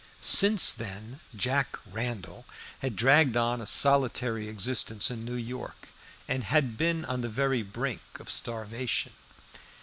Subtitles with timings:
[0.19, 2.45] Since then "Jack Randall"
[2.79, 5.89] had dragged on a solitary existence in New York,
[6.27, 9.13] and had been on the very brink of starvation.